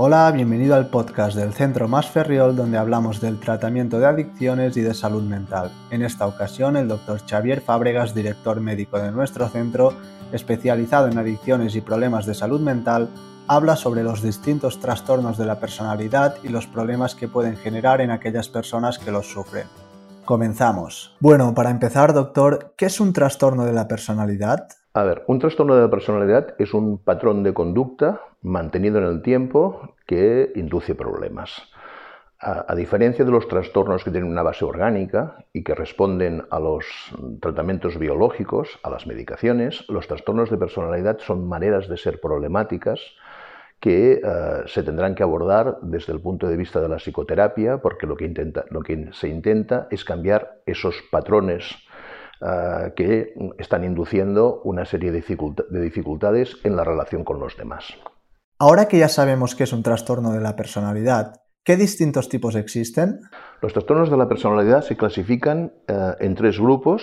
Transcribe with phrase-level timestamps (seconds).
[0.00, 4.80] Hola, bienvenido al podcast del Centro Más Ferriol donde hablamos del tratamiento de adicciones y
[4.80, 5.72] de salud mental.
[5.90, 9.94] En esta ocasión el doctor Xavier Fábregas, director médico de nuestro centro,
[10.30, 13.08] especializado en adicciones y problemas de salud mental,
[13.48, 18.12] habla sobre los distintos trastornos de la personalidad y los problemas que pueden generar en
[18.12, 19.66] aquellas personas que los sufren.
[20.24, 21.16] Comenzamos.
[21.18, 24.68] Bueno, para empezar, doctor, ¿qué es un trastorno de la personalidad?
[24.94, 29.22] A ver, un trastorno de la personalidad es un patrón de conducta mantenido en el
[29.22, 31.70] tiempo que induce problemas.
[32.40, 36.86] A, diferencia de los trastornos que tienen una base orgánica y que responden a los
[37.40, 43.00] tratamientos biológicos, a las medicaciones, los trastornos de personalidad son maneras de ser problemáticas
[43.80, 44.20] que eh,
[44.66, 48.26] se tendrán que abordar desde el punto de vista de la psicoterapia, porque lo que,
[48.26, 51.76] intenta, lo que se intenta es cambiar esos patrones
[52.40, 55.24] Ah, que están induciendo una serie de,
[55.80, 57.84] dificultades en la relación con los demás.
[58.60, 63.20] Ahora que ya sabemos que es un trastorno de la personalidad, ¿qué distintos tipos existen?
[63.60, 67.02] Los trastornos de la personalidad se clasifican eh, en tres grupos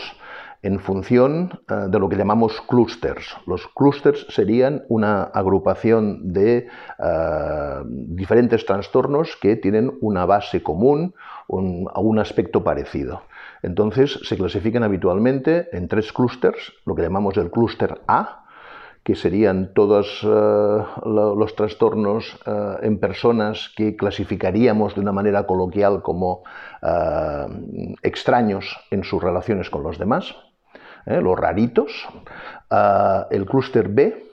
[0.61, 3.35] en función eh, de lo que llamamos clusters.
[3.45, 11.13] Los clusters serían una agrupación de eh, diferentes trastornos que tienen una base común,
[11.47, 13.21] un, un aspecto parecido.
[13.65, 18.45] Entonces se clasifican habitualmente en tres clústeres, lo que llamamos el clúster A,
[19.03, 26.03] que serían todos eh, los trastornos eh, en personas que clasificaríamos de una manera coloquial
[26.03, 26.43] como
[26.83, 30.35] eh, extraños en sus relaciones con los demás,
[31.07, 31.91] los raritos.
[33.29, 34.25] el clúster B,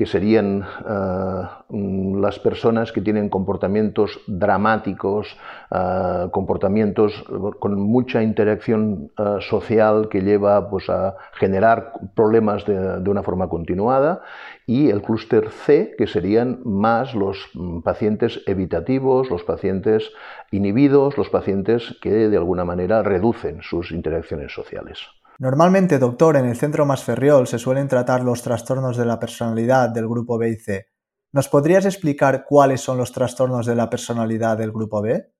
[0.00, 5.36] que serían eh, mm, las personas que tienen comportamientos dramáticos,
[5.70, 7.22] eh, comportamientos
[7.58, 13.50] con mucha interacción eh, social que lleva pues, a generar problemas de, de, una forma
[13.50, 14.22] continuada,
[14.64, 20.10] y el clúster C, que serían más los mm, pacientes evitativos, los pacientes
[20.50, 25.19] inhibidos, los pacientes que de alguna manera reducen sus interacciones sociales.
[25.40, 30.06] Normalmente, doctor, en el centro Masferriol se suelen tratar los trastornos de la personalidad del
[30.06, 30.88] grupo B y C.
[31.32, 35.32] ¿Nos podrías explicar cuáles son los trastornos de la personalidad del grupo B?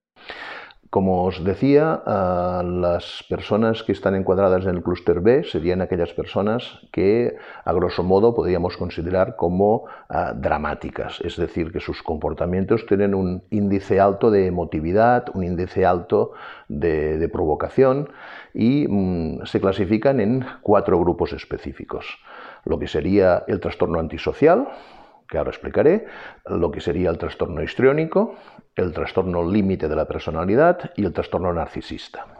[0.90, 2.02] Como os decía,
[2.64, 8.02] las personas que están encuadradas en el clúster B serían aquellas personas que, a grosso
[8.02, 14.32] modo, podríamos considerar como ah, dramáticas, es decir, que sus comportamientos tienen un índice alto
[14.32, 16.32] de emotividad, un índice alto
[16.66, 18.08] de, provocación
[18.52, 22.18] y mm, se clasifican en cuatro grupos específicos.
[22.64, 24.66] Lo que sería el trastorno antisocial,
[25.30, 26.06] que ahora explicaré,
[26.46, 28.34] lo que sería el trastorno histriónico,
[28.74, 32.39] el trastorno límite de la personalidad y el trastorno narcisista.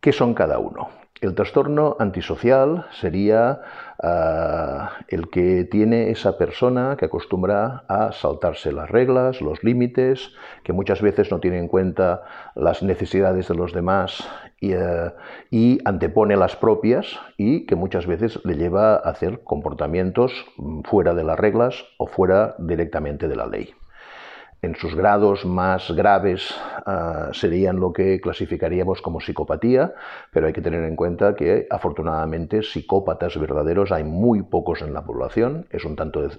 [0.00, 0.90] ¿Qué son cada uno?
[1.20, 3.60] El trastorno antisocial sería
[4.00, 10.30] ah, el que tiene esa persona que acostumbra a saltarse las reglas, los límites,
[10.62, 12.22] que muchas veces no tiene en cuenta
[12.54, 14.22] las necesidades de los demás
[14.60, 15.12] y, eh,
[15.50, 20.46] y, antepone las propias y que muchas veces le lleva a hacer comportamientos
[20.84, 23.74] fuera de las reglas o fuera directamente de la ley.
[24.60, 26.52] En sus grados más graves
[26.84, 29.94] ah, serían lo que clasificaríamos como psicopatía,
[30.32, 35.04] pero hay que tener en cuenta que afortunadamente psicópatas verdaderos hay muy pocos en la
[35.04, 36.36] población, es un tanto de,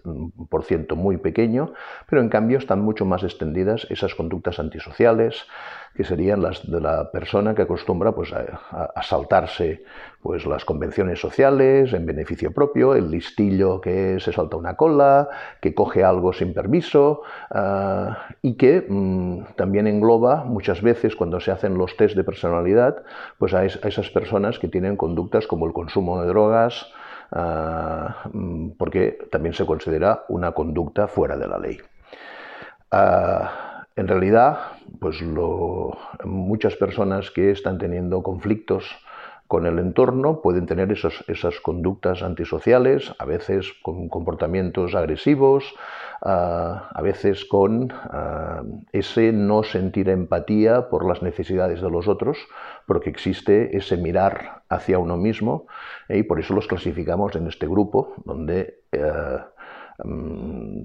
[0.49, 1.71] por ciento muy pequeño,
[2.09, 5.47] pero en cambio están mucho más extendidas esas conductas antisociales,
[5.95, 9.83] que serían las de la persona que acostumbra pues, a, saltarse
[10.21, 15.29] pues, las convenciones sociales en beneficio propio, el listillo que se salta una cola,
[15.61, 21.51] que coge algo sin permiso ah, y que mm, también engloba muchas veces cuando se
[21.51, 23.03] hacen los test de personalidad
[23.37, 26.87] pues, a, esas personas que tienen conductas como el consumo de drogas,
[27.31, 31.77] ah, mm, porque también se considera una conducta fuera de la ley.
[32.91, 33.68] Ah,
[33.99, 34.59] en realidad,
[34.99, 35.21] pues
[36.23, 38.85] muchas personas que están teniendo conflictos
[39.47, 45.73] con el entorno pueden tener esas conductas antisociales, a veces con comportamientos agresivos,
[46.21, 48.61] ah, a veces con ah,
[48.93, 52.37] ese no sentir empatía por las necesidades de los otros,
[52.85, 55.65] porque existe ese mirar hacia uno mismo
[56.07, 59.39] y por eso los clasificamos en este grupo donde eh,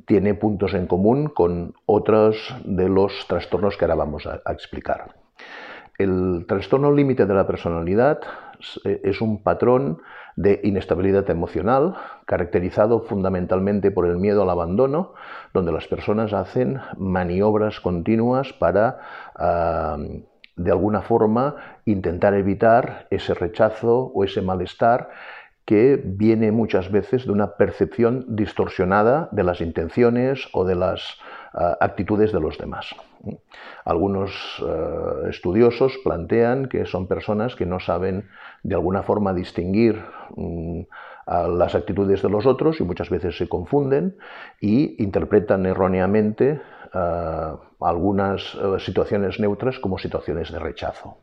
[0.06, 5.14] tiene puntos en común con otros de los trastornos que ahora vamos a, explicar.
[5.99, 8.20] El trastorno límite de la personalidad
[8.84, 10.00] eh, es un patrón
[10.37, 11.94] de inestabilidad emocional
[12.26, 15.14] caracterizado fundamentalmente por el miedo al abandono,
[15.52, 18.99] donde las personas hacen maniobras continuas para,
[20.56, 25.11] de alguna forma, intentar evitar ese rechazo o ese malestar
[25.64, 31.19] que viene muchas veces de una percepción distorsionada de las intenciones o de las
[31.81, 32.94] actitudes de los demás.
[33.84, 34.32] Algunos
[35.28, 38.28] estudiosos plantean que son personas que no saben
[38.62, 40.02] de alguna forma distinguir
[40.37, 40.82] mm,
[41.26, 44.16] las actitudes de los otros y muchas veces se confunden
[44.61, 46.61] y interpretan erróneamente
[47.81, 51.16] algunas situaciones neutras como situaciones de rechazo.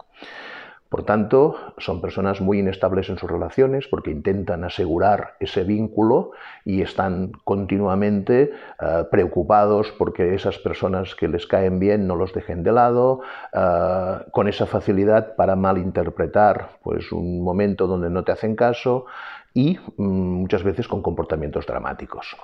[0.91, 6.31] Por tanto, son personas muy inestables en sus relaciones porque intentan asegurar ese vínculo
[6.65, 8.51] y están continuamente
[8.81, 13.21] eh, preocupados porque esas personas que les caen bien no los dejen de lado,
[13.53, 19.05] eh, con esa facilidad para malinterpretar pues, un momento donde no te hacen caso
[19.53, 22.35] y mm, muchas veces con comportamientos dramáticos.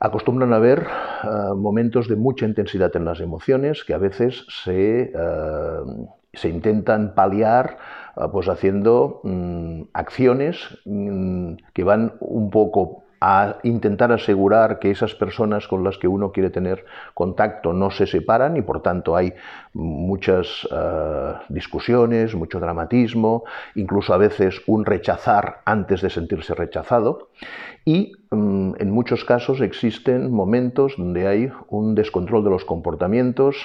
[0.00, 5.12] Acostumbran a haber eh, momentos de mucha intensidad en las emociones que a veces se
[6.32, 7.78] se intentan paliar
[8.16, 15.14] ah, pues haciendo mm, acciones mm, que van un poco a intentar asegurar que esas
[15.14, 16.84] personas con las que uno quiere tener
[17.14, 19.34] contacto no se separan y por tanto hay
[19.72, 23.44] muchas ah, discusiones, mucho dramatismo,
[23.74, 27.30] incluso a veces un rechazar antes de sentirse rechazado.
[27.84, 33.56] Y mm, en muchos casos existen momentos donde hay un descontrol de los comportamientos,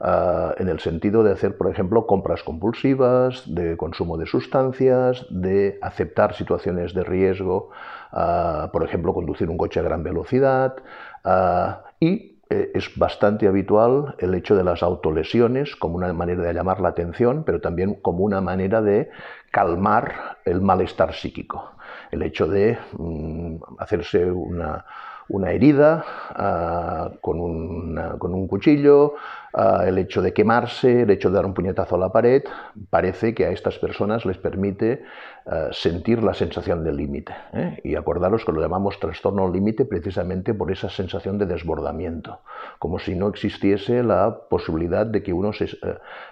[0.00, 5.78] Ah, en el sentido de hacer, por ejemplo, compras compulsivas, de consumo de sustancias, de
[5.80, 7.70] aceptar situaciones de riesgo,
[8.12, 10.76] ah, por ejemplo, conducir un coche a gran velocidad
[11.24, 16.52] ah, y eh, es bastante habitual el hecho de las autolesiones como una manera de
[16.52, 19.10] llamar la atención, pero también como una manera de
[19.50, 21.72] calmar el malestar psíquico.
[22.10, 24.84] El hecho de mm, hacerse una,
[25.28, 29.14] una herida ah, con, un cuchillo,
[29.52, 32.44] ah, el hecho de quemarse, el hecho de dar un puñetazo a la pared,
[32.90, 35.02] parece que a estas personas les permite
[35.46, 37.34] ah, sentir la sensación del límite.
[37.52, 37.80] ¿eh?
[37.82, 42.40] Y acordaros que lo llamamos trastorno límite precisamente por esa sensación de desbordamiento,
[42.78, 45.68] como si no existiese la posibilidad de que uno se, eh,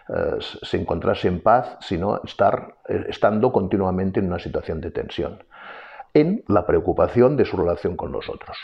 [0.09, 5.43] eh, se encontrase en paz, sino estar, estando continuamente en una situación de tensión
[6.17, 8.57] en la preocupación de su relación con los otros.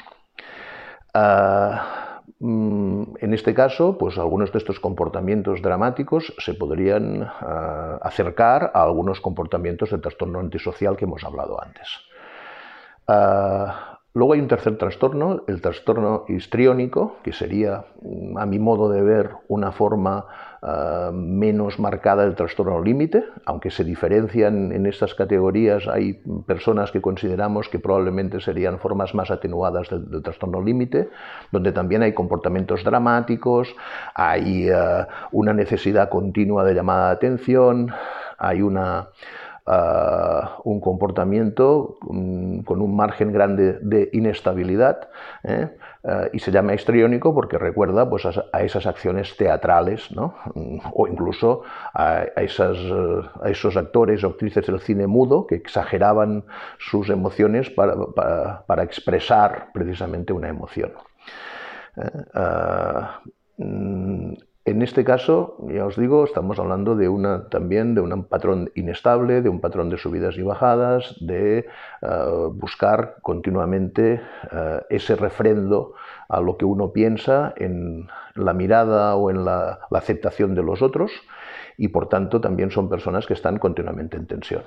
[1.14, 8.70] Ah, mm, en este caso, pues algunos de estos comportamientos dramáticos se podrían ah, acercar
[8.74, 11.88] a algunos comportamientos de trastorno antisocial que hemos hablado antes.
[13.08, 17.84] Ah, luego hay un tercer trastorno, el trastorno histriónico, que sería,
[18.36, 20.26] a mi modo de ver, una forma
[20.62, 27.00] Ah, menos marcada el trastorno límite, aunque se diferencian en estas categorías, hay personas que
[27.00, 31.08] consideramos que probablemente serían formas más atenuadas del, trastorno límite,
[31.50, 33.74] donde también hay comportamientos dramáticos,
[34.14, 37.90] hay ah, una necesidad continua de llamada de atención,
[38.36, 39.08] hay una
[40.64, 45.08] un comportamiento mm, con un margen grande de inestabilidad
[45.44, 45.76] ¿eh?
[46.02, 50.34] Eh, y se llama histriónico porque recuerda pues, a, esas acciones teatrales ¿no?
[50.54, 51.62] Mm, o incluso
[51.94, 52.78] a, esas,
[53.42, 56.44] a, esos actores o actrices del cine mudo que exageraban
[56.78, 57.94] sus emociones para,
[58.66, 60.92] para, expresar precisamente una emoción.
[61.96, 62.10] ¿eh?
[64.70, 67.10] En este caso, ya os digo, estamos hablando de
[67.50, 71.66] también de un patrón inestable, de un patrón de subidas y bajadas, de eh,
[72.52, 74.20] buscar continuamente
[74.52, 75.94] eh, ese refrendo
[76.28, 78.06] a lo que uno piensa en
[78.36, 81.10] la mirada o en la aceptación de los otros
[81.76, 84.62] y por tanto también son personas que están continuamente en tensión.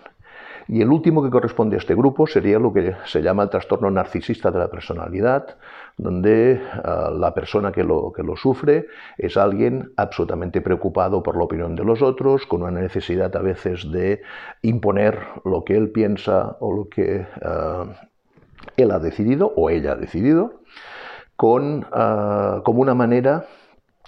[0.67, 3.91] Y el último que corresponde a este grupo sería lo que se llama el trastorno
[3.91, 5.58] narcisista de la personalidad,
[5.98, 11.43] donde ah, la persona que lo, que lo sufre es alguien absolutamente preocupado por la
[11.43, 14.22] opinión de los otros, con una necesidad a veces de
[14.62, 17.86] imponer lo que él piensa o lo que ah,
[18.77, 20.62] él ha decidido o ella ha decidido,
[21.36, 23.46] con, ah, como una manera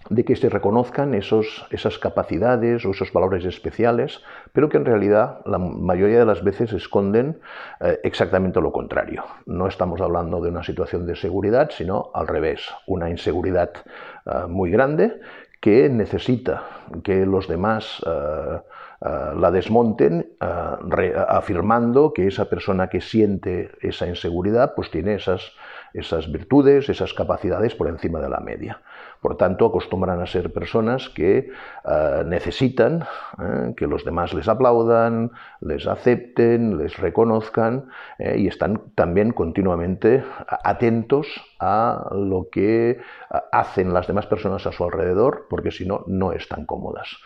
[0.09, 4.21] de que se reconozcan esos, esas capacidades o esos valores especiales,
[4.53, 7.39] pero que en realidad la mayoría de las veces esconden
[7.79, 9.23] eh, exactamente lo contrario.
[9.45, 13.71] No estamos hablando de una situación de seguridad, sino al revés, una inseguridad
[14.25, 15.19] eh, muy grande
[15.59, 16.63] que necesita
[17.03, 18.59] que los demás eh,
[19.01, 25.51] la desmonten afirmando que esa persona que siente esa inseguridad pues tiene esas,
[25.93, 28.81] esas virtudes, esas capacidades por encima de la media.
[29.25, 33.05] Por tanto, acostumbran a ser personas que eh, necesitan
[33.41, 37.89] eh, que los demás les aplaudan, les acepten, les reconozcan
[38.19, 40.23] eh, y están también continuamente
[40.63, 41.25] atentos
[41.59, 42.99] a lo que
[43.51, 47.17] hacen las demás personas a su alrededor, porque si no, no están cómodas.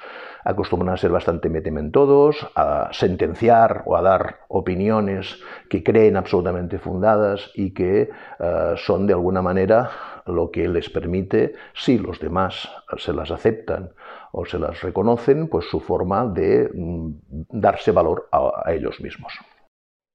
[0.43, 7.51] Acostumbran a ser bastante metementodos, a sentenciar o a dar opiniones que creen absolutamente fundadas
[7.55, 9.89] y que eh, son de alguna manera
[10.25, 13.91] lo que les permite, si los demás se las aceptan
[14.31, 17.10] o se las reconocen, pues su forma de mm,
[17.50, 19.34] darse valor a ellos mismos.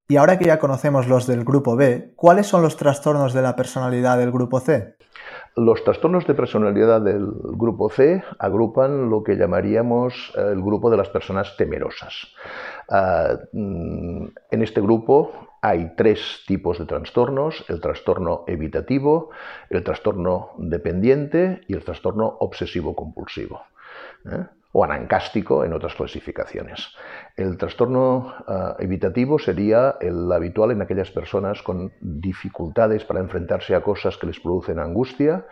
[0.06, 3.56] Y ahora que ya conocemos los del grupo B, ¿cuáles son los trastornos de la
[3.56, 4.96] personalidad del grupo C?
[5.56, 10.98] Los trastornos de personalidad del grupo C agrupan lo que llamaríamos eh, el grupo de
[10.98, 12.28] las personas temerosas.
[12.90, 15.32] Ah, mm, en este grupo
[15.62, 19.30] hay tres tipos de trastornos, el trastorno evitativo,
[19.70, 23.62] el trastorno dependiente y el trastorno obsesivo-compulsivo.
[24.26, 24.44] ¿eh?
[24.76, 26.88] O anancástico en otras clasificaciones.
[27.36, 33.82] El trastorno eh, evitativo sería el habitual en aquellas personas con dificultades para enfrentarse a
[33.82, 35.46] cosas que les producen angustia,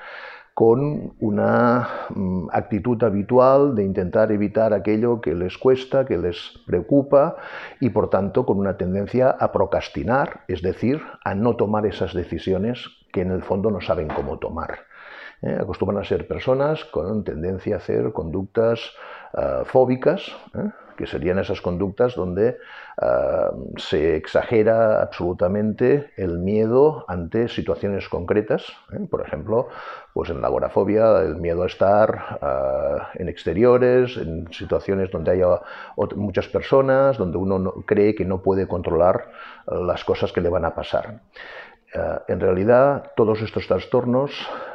[0.55, 7.37] con una mm, actitud habitual de intentar evitar aquello que les cuesta, que les preocupa
[7.81, 12.89] y por tanto con una tendencia a procrastinar, es decir, a no tomar esas decisiones
[13.13, 14.92] que en el fondo no saben cómo tomar.
[15.43, 15.59] ¿Eh?
[15.61, 18.81] acostumbran a ser personas con tendencia a hacer conductas
[19.37, 20.71] eh, fóbicas, ¿eh?
[20.97, 22.59] que serían esas conductas donde
[23.79, 28.67] se exagera absolutamente el miedo ante situaciones concretas.
[29.11, 29.69] Por ejemplo,
[30.13, 32.39] pues en la agorafobia, el miedo a estar
[33.15, 35.63] en exteriores, en situaciones donde haya
[36.15, 39.33] muchas personas, donde uno cree que no puede controlar
[39.67, 41.21] las cosas que le van a pasar.
[41.95, 44.31] Eh, en realidad, todos estos trastornos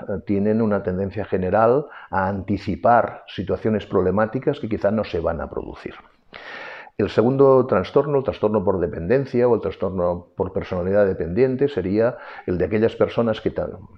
[0.07, 5.49] eh, tienen una tendencia general a anticipar situaciones problemáticas que quizá no se van a
[5.49, 5.95] producir.
[6.97, 12.57] El segundo trastorno, el trastorno por dependencia o el trastorno por personalidad dependiente, sería el
[12.57, 13.53] de aquellas personas que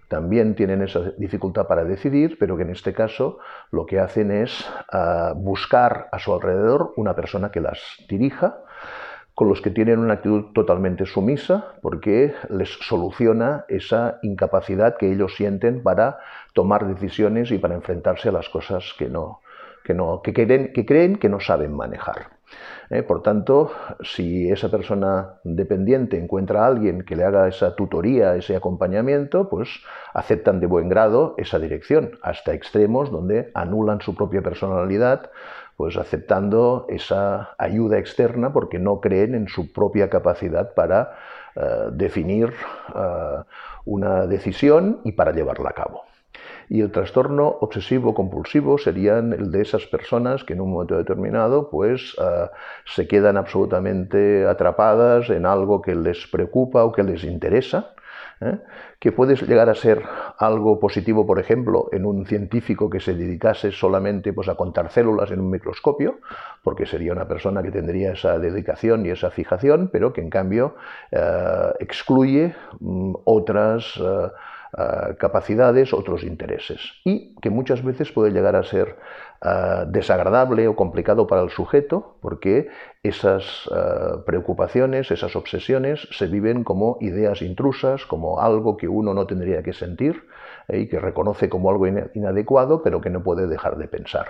[0.09, 3.39] también tienen esa dificultad para decidir, pero que en este caso
[3.71, 8.63] lo que hacen es ah, buscar a su alrededor una persona que las dirija,
[9.39, 15.34] con los que tienen una actitud totalmente sumisa porque les soluciona esa incapacidad que ellos
[15.38, 16.19] sienten para
[16.53, 19.39] tomar decisiones y para enfrentarse a las cosas que, no,
[19.86, 22.31] que, no, que, creen, que creen que no saben manejar.
[22.89, 23.01] ¿eh?
[23.01, 28.58] Por tanto, si esa persona dependiente encuentra a alguien que le haga esa tutoría, ese
[28.58, 29.69] acompañamiento, pues
[30.13, 35.31] aceptan de buen grado esa dirección, hasta extremos donde anulan su propia personalidad,
[35.79, 41.13] pues aceptando esa ayuda externa porque no creen en su propia capacidad para
[41.55, 41.62] eh,
[41.93, 42.53] definir
[42.93, 43.43] eh,
[43.86, 46.09] una decisión y para llevarla a cabo.
[46.69, 51.69] Y el trastorno obsesivo compulsivo serían el de esas personas que en un momento determinado
[51.69, 52.49] pues eh,
[52.85, 57.93] se quedan absolutamente atrapadas en algo que les preocupa o que les interesa
[58.41, 58.59] ¿eh?
[58.99, 60.03] que puede llegar a ser
[60.38, 65.31] algo positivo, por ejemplo, en un científico que se dedicase solamente pues, a contar células
[65.31, 66.19] en un microscopio,
[66.63, 70.75] porque sería una persona que tendría esa dedicación y esa fijación, pero que en cambio
[71.11, 73.97] eh, excluye mm, otras...
[73.97, 74.29] Eh,
[75.17, 78.97] capacidades, otros intereses, y que muchas veces puede llegar a ser
[79.41, 82.67] eh, desagradable o complicado para el sujeto, porque
[83.03, 89.27] esas eh, preocupaciones, esas obsesiones se viven como ideas intrusas, como algo que uno no
[89.27, 90.25] tendría que sentir
[90.67, 94.27] eh, y que reconoce como algo inadecuado, pero que no puede dejar de pensar.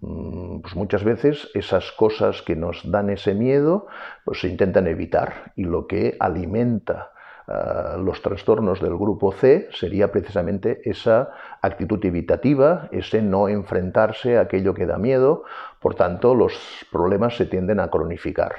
[0.00, 3.86] Mm, pues muchas veces esas cosas que nos dan ese miedo
[4.24, 7.10] pues se intentan evitar y lo que alimenta
[7.46, 14.42] eh, los trastornos del grupo C sería precisamente esa actitud evitativa, ese no enfrentarse a
[14.42, 15.44] aquello que da miedo,
[15.78, 16.54] por tanto los
[16.90, 18.54] problemas se tienden a cronificar,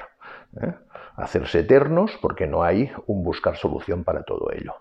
[0.62, 0.72] ¿eh?
[1.16, 4.74] a hacerse eternos porque no hay un buscar solución para todo ello.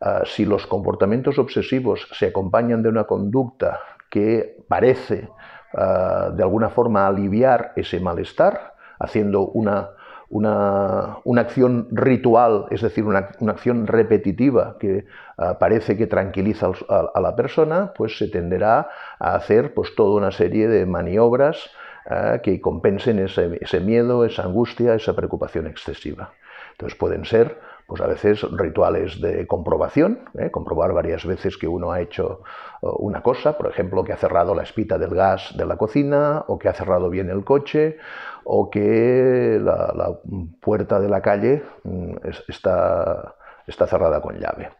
[0.00, 5.28] Eh, si los comportamientos obsesivos se acompañan de una conducta que parece
[5.76, 9.90] de alguna forma aliviar ese malestar, haciendo una
[10.28, 15.06] una, acción ritual, es decir, una, acción repetitiva que
[15.38, 18.88] ah, parece que tranquiliza a, la persona, pues se tenderá
[19.18, 21.70] a hacer pues, toda una serie de maniobras
[22.08, 26.32] ah, que compensen ese, miedo, esa angustia, esa preocupación excesiva.
[26.72, 30.50] Entonces pueden ser pues a veces rituales de comprobación, ¿eh?
[30.50, 32.42] comprobar varias veces que uno ha hecho
[32.80, 36.44] oh, una cosa, por ejemplo, que ha cerrado la espita del gas de la cocina,
[36.48, 37.98] o que ha cerrado bien el coche,
[38.44, 40.18] o que la,
[40.60, 42.14] puerta de la calle mm,
[42.48, 43.34] está,
[43.66, 44.70] está cerrada con llave.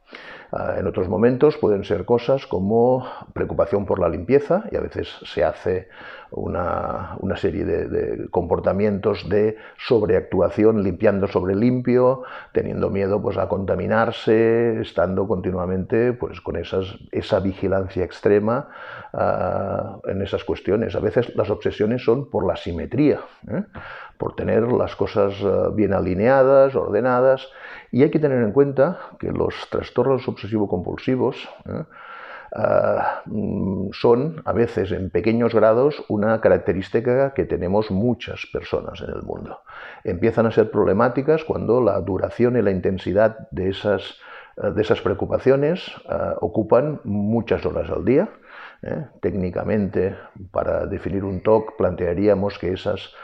[0.53, 5.09] Ah, en otros momentos pueden ser cosas como preocupación por la limpieza y a veces
[5.25, 5.89] se hace
[6.37, 12.23] una, serie de, comportamientos de sobreactuación, limpiando sobre limpio,
[12.53, 18.69] teniendo miedo pues, a contaminarse, estando continuamente pues, con esa vigilancia extrema
[19.13, 20.95] ah, en esas cuestiones.
[20.95, 23.21] A veces las obsesiones son por la simetría.
[23.49, 23.63] ¿eh?
[24.19, 27.49] por tener las cosas eh, bien alineadas, ordenadas,
[27.91, 31.85] y hay que tener en cuenta que los trastornos obsesivo-compulsivos ¿eh?
[32.53, 39.11] Ah, mm, son a veces en pequeños grados una característica que tenemos muchas personas en
[39.11, 39.61] el mundo.
[40.05, 44.19] Empiezan a ser problemáticas cuando la duración y la intensidad de esas,
[44.57, 45.91] eh, de esas preocupaciones
[46.41, 48.29] ocupan muchas horas al día.
[49.21, 50.15] Técnicamente,
[50.51, 53.15] para definir un TOC, plantearíamos que esas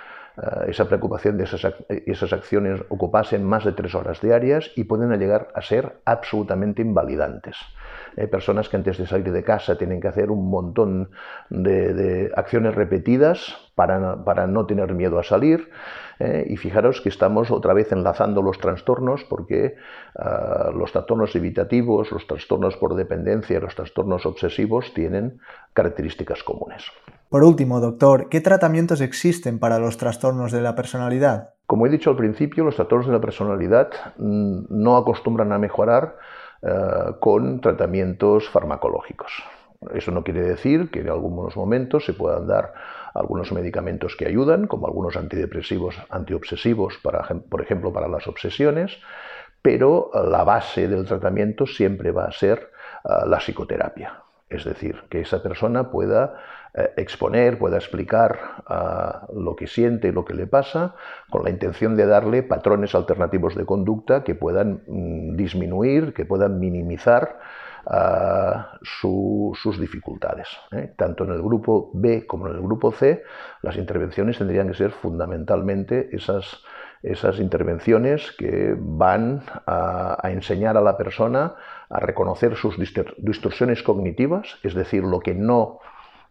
[0.41, 5.11] eh, esa preocupación de esas, esas acciones ocupasen más de tres horas diarias y pueden
[5.19, 7.57] llegar a ser absolutamente invalidantes.
[8.17, 11.11] Hay personas que antes de salir de casa tienen que hacer un montón
[11.49, 15.71] de, acciones repetidas para, para, no tener miedo a salir.
[16.19, 19.77] Eh, y fijaros que estamos otra vez enlazando los trastornos porque
[20.19, 25.41] ah, los trastornos evitativos, los trastornos por dependencia, los trastornos obsesivos tienen
[25.73, 26.85] características comunes.
[27.31, 31.55] Por último, doctor, ¿qué tratamientos existen para los trastornos de la personalidad?
[31.65, 36.17] Como he dicho al principio, los trastornos de la personalidad mm, no acostumbran a mejorar
[36.63, 39.33] eh, con tratamientos farmacológicos.
[39.95, 42.75] Eso no quiere decir que en algunos momentos se puedan dar
[43.15, 48.99] algunos medicamentos que ayudan, como algunos antidepresivos, antiobsesivos, por ejemplo, para las obsesiones,
[49.63, 52.71] pero la base del tratamiento siempre va a ser
[53.05, 54.23] eh, la psicoterapia.
[54.51, 56.35] Es decir, que esa persona pueda
[56.75, 60.97] eh, exponer, pueda explicar ah, lo que siente y lo que le pasa,
[61.31, 66.59] con la intención de darle patrones alternativos de conducta que puedan mm, disminuir, que puedan
[66.59, 67.39] minimizar
[67.87, 70.49] ah, sus dificultades.
[70.73, 70.93] ¿eh?
[70.97, 73.23] Tanto en el grupo B como en el grupo C,
[73.63, 76.63] las intervenciones tendrían que ser fundamentalmente esas,
[77.03, 81.55] esas intervenciones que van a, enseñar a la persona
[81.89, 82.77] a reconocer sus
[83.19, 85.81] distorsiones cognitivas, es decir, lo que no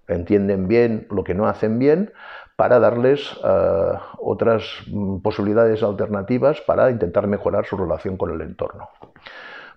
[0.08, 2.12] entienden bien, lo que no hacen bien,
[2.56, 8.90] para darles eh, otras mm, posibilidades alternativas para intentar mejorar su relación con el entorno.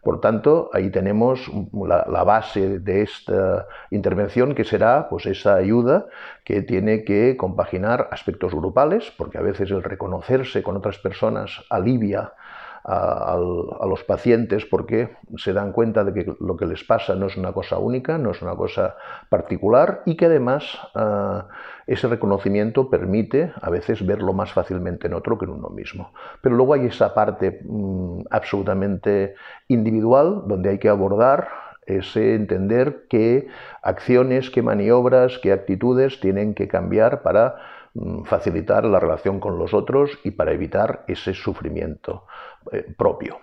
[0.02, 6.06] Por tanto, ahí tenemos la, base de esta intervención que será pues, esa ayuda
[6.44, 12.32] que tiene que compaginar aspectos grupales, porque a veces el reconocerse con otras personas alivia
[12.84, 17.36] a, los pacientes porque se dan cuenta de que lo que les pasa no es
[17.36, 18.96] una cosa única, no es una cosa
[19.28, 21.48] particular y que además ah,
[21.86, 26.12] ese reconocimiento permite a veces verlo más fácilmente en otro que en uno mismo.
[26.40, 29.34] Pero luego hay esa parte mm, absolutamente
[29.68, 31.48] individual donde hay que abordar
[31.86, 33.48] ese entender qué
[33.82, 37.56] acciones, qué maniobras, qué actitudes tienen que cambiar para
[38.24, 42.24] facilitar la relación con los otros y para evitar ese sufrimiento.
[42.70, 43.38] Eh, propio.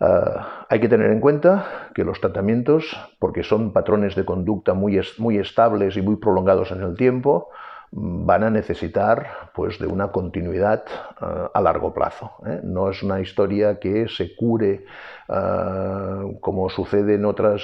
[0.00, 5.00] Ah, hay que tener en cuenta que los tratamientos, porque son patrones de conducta muy,
[5.18, 7.50] muy estables y muy prolongados en el tiempo,
[7.92, 10.84] van a necesitar pues, de una continuidad
[11.20, 12.32] ah, a largo plazo.
[12.44, 12.60] ¿eh?
[12.64, 14.84] No es una historia que se cure
[15.28, 17.62] ah, como sucede en otras,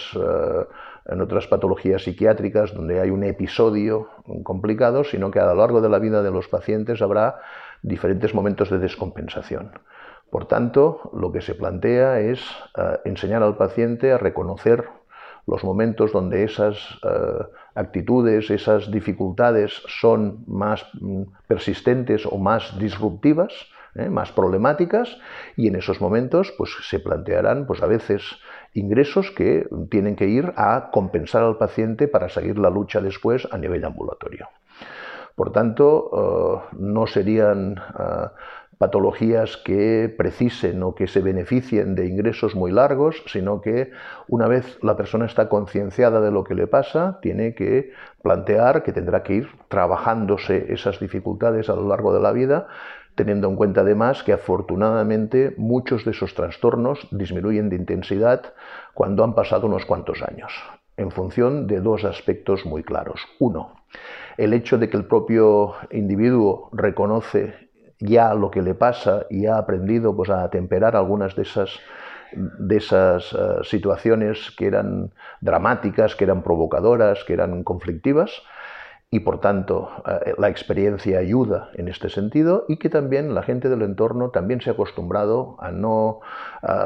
[1.06, 4.08] en otras patologías psiquiátricas donde hay un episodio
[4.42, 7.40] complicado, sino que a lo largo de la vida de los pacientes habrá
[7.82, 9.72] diferentes momentos de descompensación.
[10.30, 12.40] Por tanto, lo que se plantea es
[12.76, 14.88] eh, enseñar al paciente a reconocer
[15.46, 23.52] los momentos donde esas eh, actitudes, esas dificultades son más mm, persistentes o más disruptivas,
[23.94, 24.08] ¿eh?
[24.08, 25.18] más problemáticas,
[25.56, 28.22] y en esos momentos pues, se plantearán pues, a veces
[28.74, 33.58] ingresos que tienen que ir a compensar al paciente para seguir la lucha después a
[33.58, 34.48] nivel ambulatorio.
[35.34, 37.80] Por tanto, no serían
[38.80, 43.90] patologías que precisen o que se beneficien de ingresos muy largos, sino que
[44.26, 48.94] una vez la persona está concienciada de lo que le pasa, tiene que plantear que
[48.94, 52.68] tendrá que ir trabajándose esas dificultades a lo largo de la vida,
[53.14, 58.54] teniendo en cuenta además que afortunadamente muchos de esos trastornos disminuyen de intensidad
[58.94, 60.52] cuando han pasado unos cuantos años,
[60.96, 63.20] en función de dos aspectos muy claros.
[63.38, 63.74] Uno,
[64.36, 67.70] el hecho de que el propio individuo reconoce
[68.00, 71.78] ya lo que le pasa y ha aprendido pues, a temperar algunas de esas,
[72.32, 78.42] de esas eh, situaciones que eran dramáticas, que eran provocadoras, que eran conflictivas.
[79.10, 83.68] Y por tanto eh, la experiencia ayuda en este sentido y que también la gente
[83.68, 86.20] del entorno también se ha acostumbrado a no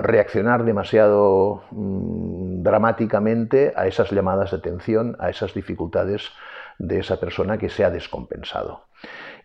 [0.02, 6.30] reaccionar demasiado mm, dramáticamente a esas llamadas de atención, a esas dificultades
[6.78, 8.82] de esa persona que se ha descompensado.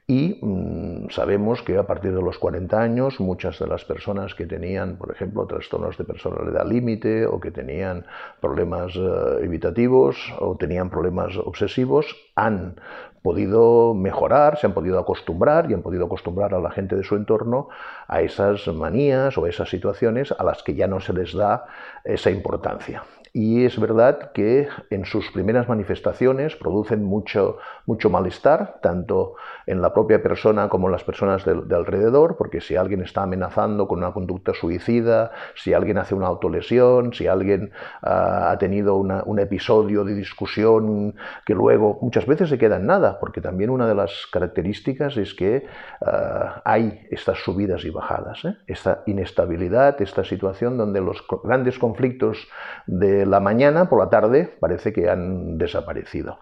[0.10, 4.48] Y mm, sabemos que a partir de los 40 años muchas de las personas que
[4.48, 8.08] tenían, por ejemplo, trastornos de personalidad límite o que tenían
[8.42, 12.82] problemas eh, evitativos o tenían problemas obsesivos han
[13.22, 17.16] podido mejorar, se han podido acostumbrar y han podido acostumbrar a la gente de su
[17.16, 17.70] entorno
[18.08, 21.68] a esas manías o esas situaciones a las que ya no se les da
[22.04, 29.36] esa importancia y es verdad que en sus primeras manifestaciones producen mucho, mucho malestar, tanto
[29.68, 33.88] en la propia persona como en las personas de, alrededor, porque si alguien está amenazando
[33.88, 39.40] con una conducta suicida, si alguien hace una autolesión, si alguien ah, ha tenido un
[39.40, 41.16] episodio de discusión
[41.46, 45.34] que luego muchas veces se queda en nada, porque también una de las características es
[45.34, 45.66] que
[46.02, 48.56] ah, hay estas subidas y bajadas, ¿eh?
[48.68, 52.48] esta inestabilidad, esta situación donde los grandes conflictos
[52.88, 56.40] de la mañana por la tarde parece que han desaparecido.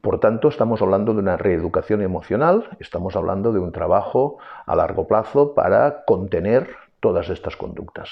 [0.00, 5.06] Por tanto, estamos hablando de una reeducación emocional, estamos hablando de un trabajo a largo
[5.06, 6.68] plazo para contener
[7.00, 8.10] todas estas conductas.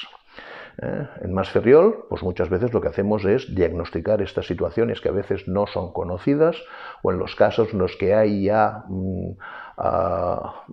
[0.80, 1.06] ¿Eh?
[1.20, 5.12] En Más Ferriol, pues muchas veces lo que hacemos es diagnosticar estas situaciones que a
[5.12, 6.56] veces no son conocidas
[7.02, 9.32] o en los casos en los que hay ya mm,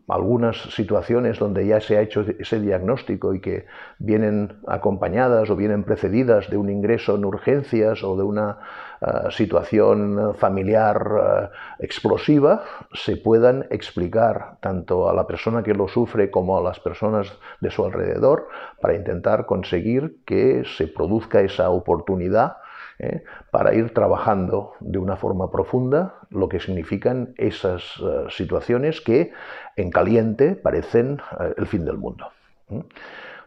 [0.08, 3.66] algunas situaciones donde ya se ha hecho ese diagnóstico y que
[3.98, 8.58] vienen acompañadas o vienen precedidas de un ingreso en urgencias o de una
[9.02, 16.32] ah, situación familiar ah, explosiva, se puedan explicar tanto a la persona que lo sufre
[16.32, 17.32] como a las personas
[17.62, 18.48] de su alrededor
[18.82, 22.58] para intentar conseguir que se produzca esa oportunidad
[23.00, 23.24] ¿eh?
[23.52, 29.32] para ir trabajando de una forma profunda lo que significan esas eh, situaciones que
[29.76, 32.28] en caliente parecen eh, el fin del mundo.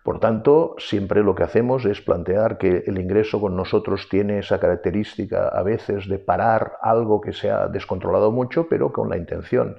[0.02, 4.58] Por tanto, siempre lo que hacemos es plantear que el ingreso con nosotros tiene esa
[4.58, 9.76] característica a veces de parar algo que se ha descontrolado mucho, pero con la intención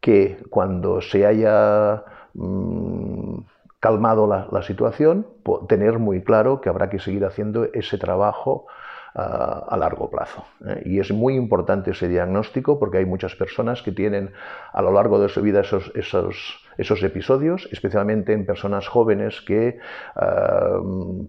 [0.00, 2.02] que cuando se haya
[2.34, 3.38] mm,
[3.78, 5.26] calmado la, situación,
[5.68, 8.66] tener muy claro que habrá que seguir haciendo ese trabajo
[9.14, 10.44] a, largo plazo.
[10.66, 10.82] ¿eh?
[10.86, 14.32] Y es muy importante ese diagnóstico porque hay muchas personas que tienen
[14.72, 19.68] a lo largo de su vida esos, esos, esos episodios, especialmente en personas jóvenes que
[19.68, 19.78] eh,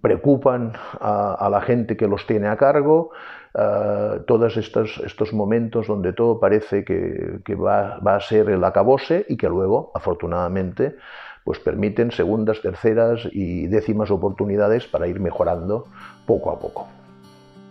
[0.01, 3.11] preocupan a, la gente que los tiene a cargo,
[3.53, 8.63] eh, todos estos, estos momentos donde todo parece que, que va, va, a ser el
[8.63, 10.95] acabose y que luego, afortunadamente,
[11.43, 15.87] pues permiten segundas, terceras y décimas oportunidades para ir mejorando
[16.25, 17.02] poco a poco.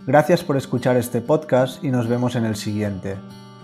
[0.06, 3.16] Gracias por escuchar este podcast y nos vemos en el siguiente.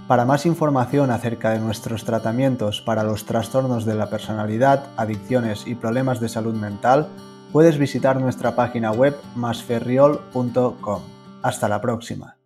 [0.06, 5.74] Para más información acerca de nuestros tratamientos para los trastornos de la personalidad, adicciones y
[5.74, 7.08] problemas de salud mental,
[7.52, 11.02] puedes visitar nuestra página web masferriol.com.
[11.42, 12.37] Hasta la próxima.